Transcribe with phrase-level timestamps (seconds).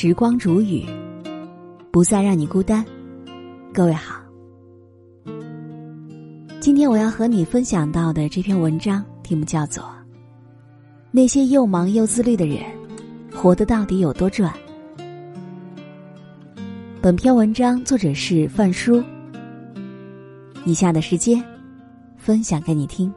[0.00, 0.86] 时光煮雨，
[1.90, 2.84] 不再让你孤单。
[3.74, 4.22] 各位好，
[6.60, 9.82] 今天我要和你分享到的这篇文章题目叫做
[11.10, 12.62] 《那些又忙又自律的人，
[13.34, 14.54] 活得到底有多赚》。
[17.02, 19.02] 本篇文章作者是范叔。
[20.64, 21.44] 以下的时间，
[22.16, 23.12] 分享给你听。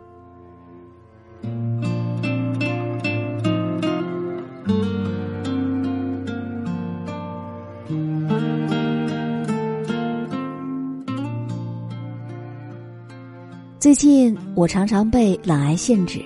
[13.81, 16.23] 最近我常常被懒癌限制，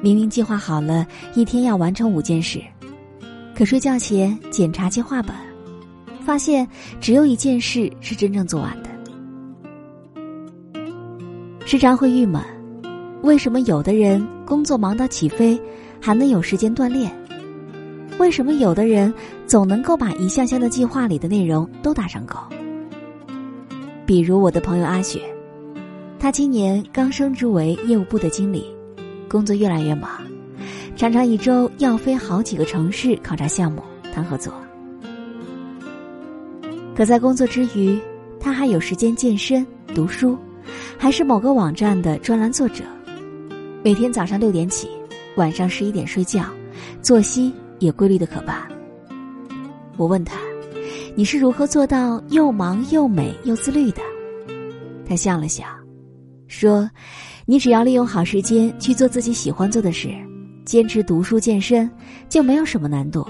[0.00, 2.60] 明明计划好了一天要完成五件事，
[3.54, 5.32] 可睡觉前检查计划本，
[6.24, 6.66] 发现
[7.00, 8.90] 只有一件事是真正做完的。
[11.64, 12.42] 时常会郁闷，
[13.22, 15.56] 为什么有的人工作忙到起飞，
[16.00, 17.16] 还能有时间锻炼？
[18.18, 19.14] 为什么有的人
[19.46, 22.36] 总能够把一项项的计划里的内容都打上勾？
[24.04, 25.20] 比如我的朋友阿雪。
[26.18, 28.66] 他今年刚升职为业务部的经理，
[29.28, 30.10] 工作越来越忙，
[30.96, 34.52] 常常一周要飞好几个城市考察项目、谈合作。
[36.96, 37.98] 可在工作之余，
[38.40, 40.36] 他还有时间健身、读书，
[40.96, 42.82] 还是某个网站的专栏作者。
[43.84, 44.88] 每天早上六点起，
[45.36, 46.46] 晚上十一点睡觉，
[47.02, 48.66] 作息也规律的可怕。
[49.98, 50.38] 我问他
[51.14, 54.00] ：“你是如何做到又忙又美又自律的？”
[55.06, 55.64] 他笑了笑。
[56.48, 56.88] 说
[57.44, 60.08] ：“你只要利用好时间去做自己喜欢做的事，
[60.64, 61.90] 坚持读书健身，
[62.28, 63.26] 就没有什么难度。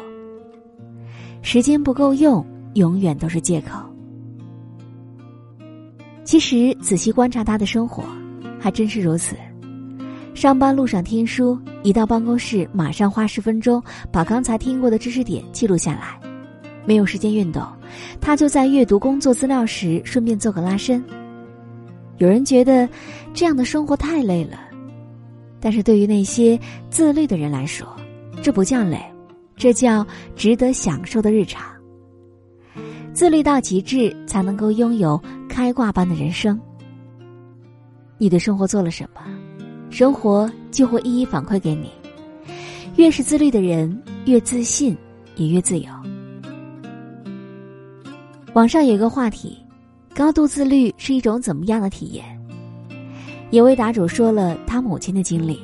[1.43, 2.45] 时间不够用，
[2.75, 3.79] 永远都是借口。
[6.25, 8.05] 其实仔细观察他的生活，
[8.59, 9.37] 还真是如此。
[10.35, 13.83] 上班路上听书，一到办公室马上花十分钟
[14.13, 16.21] 把刚才听过的知识点记录下来。
[16.85, 17.63] 没有时间运动，
[18.21, 21.03] 他就在阅读工作资料时顺便做个拉伸。”
[22.19, 22.89] 有人觉得
[23.35, 24.59] 这样的生活太累了，
[25.61, 27.87] 但是对于那些自律的人来说，
[28.43, 28.99] 这不叫累，
[29.55, 31.71] 这叫值得享受的日常。
[33.13, 36.59] 自律到极致，才能够拥有开挂般的人生。
[38.19, 39.21] 你对生活做了什么，
[39.91, 41.91] 生活就会一一反馈给你。
[42.97, 44.97] 越是自律的人，越自信，
[45.35, 45.91] 也越自由。
[48.55, 49.59] 网上有一个话题。
[50.17, 52.25] 高度自律是一种怎么样的体验？
[53.51, 55.61] 有位答主说了他母亲的经历。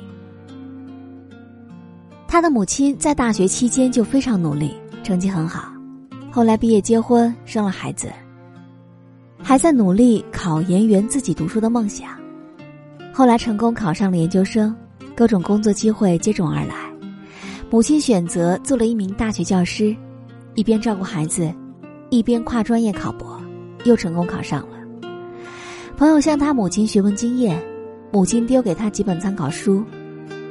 [2.27, 5.73] 他的母亲在大学期间就非常努力，成绩很好，
[6.29, 8.11] 后来毕业结婚，生了孩子，
[9.41, 12.09] 还在努力考研圆自己读书的梦想。
[13.11, 14.75] 后来成功考上了研究生，
[15.15, 16.75] 各种工作机会接踵而来，
[17.71, 19.95] 母亲选择做了一名大学教师，
[20.53, 21.51] 一边照顾孩子，
[22.11, 23.41] 一边跨专业考博。
[23.83, 24.77] 又成功考上了。
[25.95, 27.61] 朋友向他母亲询问经验，
[28.11, 29.83] 母亲丢给他几本参考书，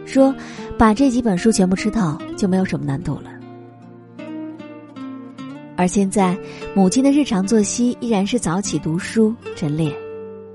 [0.07, 0.35] 说
[0.79, 3.31] ：“把这几本书全部吃透，就没有什么难度了。”
[5.77, 6.37] 而现在，
[6.75, 9.93] 母亲的日常作息依然是早起读书、晨练，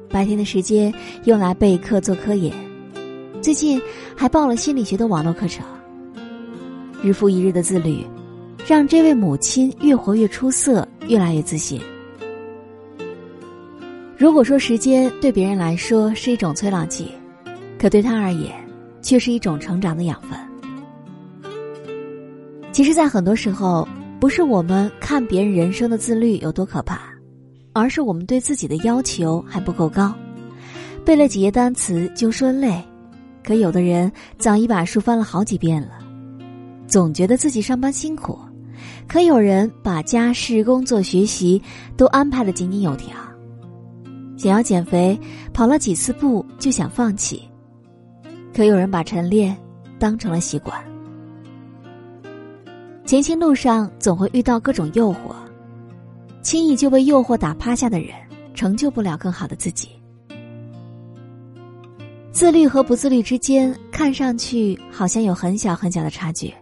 [0.09, 0.93] 白天的时间
[1.25, 2.53] 用来备课做科研，
[3.41, 3.81] 最近
[4.15, 5.65] 还报了心理学的网络课程。
[7.03, 8.05] 日复一日的自律，
[8.65, 11.81] 让这位母亲越活越出色，越来越自信。
[14.17, 17.11] 如果说时间对别人来说是一种催老剂，
[17.77, 18.51] 可对他而言，
[18.99, 20.31] 却是一种成长的养分。
[22.71, 23.87] 其实，在很多时候，
[24.19, 26.99] 不是我们看别人人生的自律有多可怕，
[27.73, 30.11] 而是我们对自己的要求还不够高。
[31.05, 32.83] 背了几页单词就说累，
[33.43, 35.89] 可有的人早已把书翻了好几遍了，
[36.87, 38.35] 总觉得自己上班辛苦；
[39.07, 41.61] 可有人把家事、工作、学习
[41.95, 43.15] 都安排的井井有条。
[44.37, 45.19] 想要减肥，
[45.51, 47.41] 跑了几次步就想放弃，
[48.53, 49.57] 可有人把晨练
[49.99, 50.79] 当成了习惯。
[53.03, 55.33] 前行路上总会遇到各种诱惑，
[56.41, 58.09] 轻易就被诱惑打趴下的人，
[58.53, 59.89] 成就不了更好的自己。
[62.31, 66.53] 自律和不自律之间，看上去好像有很小很小的差距，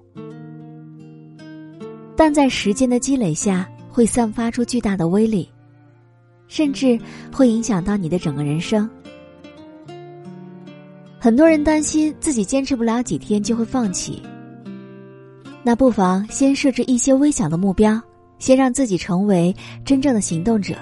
[2.16, 5.50] 但在时间的积累下，会散发出巨大的威力。
[6.48, 7.00] 甚至
[7.32, 8.90] 会影响到你的整个人生。
[11.20, 14.22] 很多人担心自己坚持不了几天就会放弃，
[15.64, 18.00] 那不妨先设置一些微小的目标，
[18.38, 20.76] 先让自己成为真正的行动者。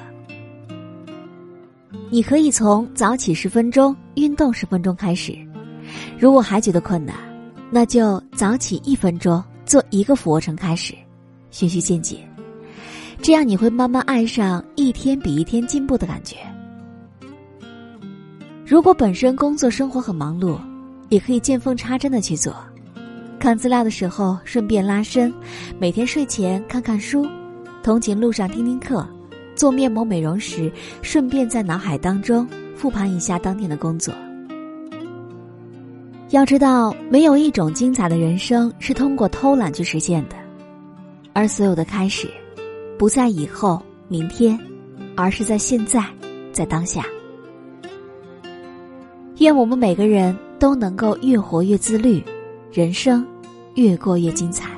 [2.10, 5.34] 你可以从早起十分钟、运动十分钟开始，
[6.20, 7.16] 如果还觉得困难，
[7.72, 10.94] 那就早起一分钟，做一个俯卧撑开始，
[11.50, 12.20] 循序渐进，
[13.24, 16.36] 这样你会慢慢爱上一天比一天进步的感觉。
[18.66, 20.60] 如果本身工作生活很忙碌，
[21.08, 22.54] 也可以见缝插针的去做。
[23.40, 25.34] 看资料的时候顺便拉伸，
[25.80, 27.26] 每天睡前看看书，
[27.82, 29.08] 通勤路上听听课，
[29.56, 30.70] 做面膜美容时
[31.02, 34.14] 顺便在脑海当中复盘一下当天的工作。
[36.32, 40.36] 要知道，没有一种精彩的人生是通过偷懒去实现的，
[41.32, 42.30] 而所有的开始，
[43.04, 44.58] 不在以后、明天，
[45.14, 46.02] 而是在现在，
[46.54, 47.04] 在当下。
[49.40, 52.24] 愿我们每个人都能够越活越自律，
[52.72, 53.28] 人生
[53.76, 54.70] 越过越精彩。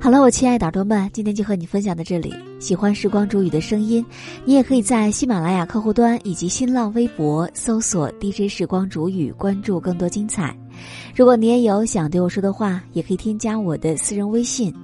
[0.00, 2.32] 好了，我亲爱的耳朵们，今天就和你分享到这里。
[2.58, 4.04] 喜欢时光煮雨的声音，
[4.44, 10.56] 你也可以在喜马拉雅客户端以及新浪微博搜索 “DJ 时光煮雨”，关注更多精彩。
[11.14, 14.74] 如果你也有想对我说的话，也可以添加我的私人微信，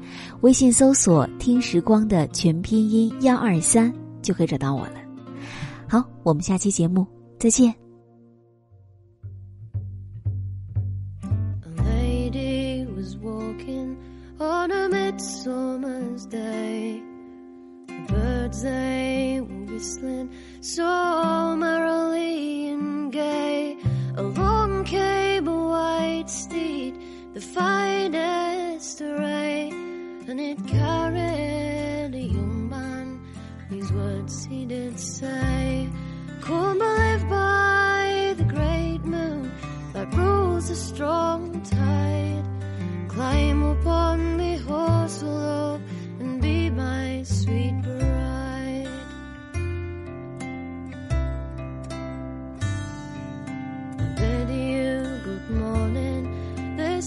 [0.41, 3.93] 微信搜索“听时光”的全拼音幺二三，
[4.23, 4.95] 就可以找到我了。
[5.89, 7.07] 好，我们下期节目
[7.39, 7.75] 再见。
[14.41, 17.14] on a midsummer's day.
[18.55, 20.31] Birds they were whistling
[20.61, 23.77] so merrily and gay.
[24.17, 26.95] Along came a white steed,
[27.33, 29.71] the finest array,
[30.29, 33.21] and it carried a young man.
[33.71, 35.89] These words he did say,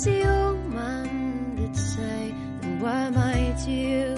[0.06, 4.16] young man did say, and where might you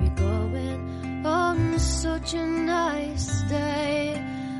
[0.00, 4.14] be going on such a nice day?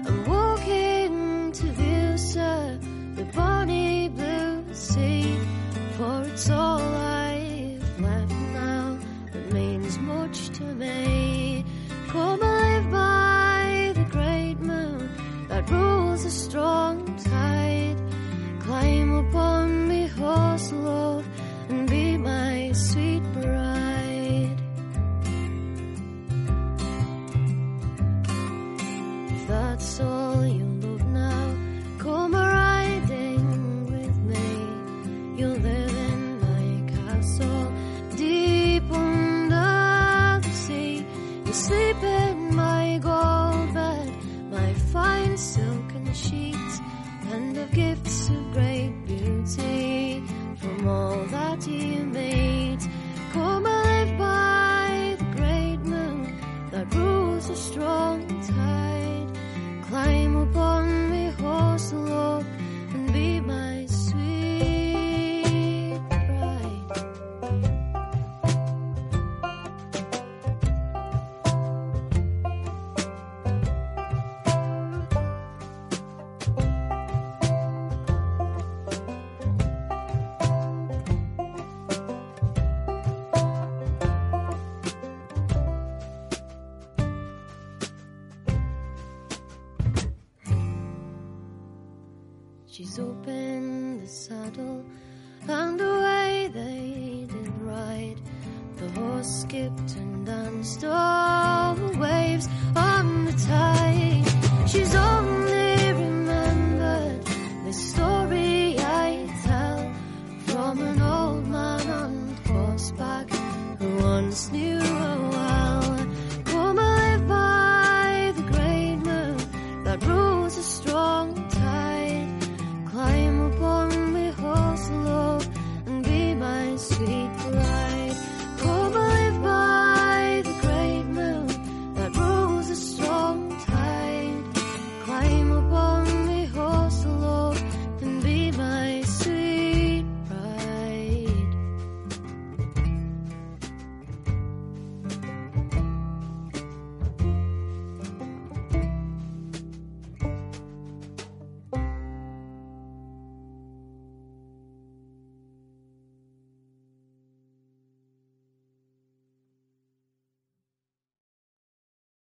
[0.06, 2.78] I'm walking to view, sir,
[3.14, 5.38] the bonny blue sea
[5.96, 8.98] for it's all I've left now
[9.32, 11.64] that means much to me.
[12.08, 15.10] Come live by the great moon
[15.48, 16.65] that rules the strong
[29.46, 31.54] that's all you love now,
[31.98, 35.38] come riding with me.
[35.38, 37.72] You'll live in my castle,
[38.16, 41.06] deep under the sea.
[41.44, 44.12] You sleep in my gold bed,
[44.50, 46.80] my fine silken sheets,
[47.30, 48.30] and of gifts
[92.76, 94.84] She's opened the saddle,
[95.48, 98.20] and away they did ride.
[98.76, 103.65] The horse skipped and danced all the waves on the tide.